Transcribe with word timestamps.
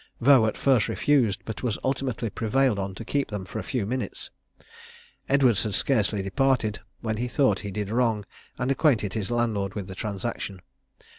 Vaux 0.19 0.47
at 0.47 0.57
first 0.57 0.87
refused, 0.87 1.41
but 1.45 1.61
was 1.61 1.77
ultimately 1.83 2.31
prevailed 2.31 2.79
on 2.79 2.95
to 2.95 3.05
keep 3.05 3.27
them 3.27 3.45
for 3.45 3.59
a 3.59 3.63
few 3.63 3.85
minutes. 3.85 4.31
Edwards 5.29 5.61
had 5.61 5.75
scarcely 5.75 6.23
departed 6.23 6.79
when 7.01 7.17
he 7.17 7.27
thought 7.27 7.59
he 7.59 7.69
did 7.69 7.91
wrong, 7.91 8.25
and 8.57 8.71
acquainted 8.71 9.13
his 9.13 9.29
landlord 9.29 9.75
with 9.75 9.85
the 9.85 9.93
transaction. 9.93 10.63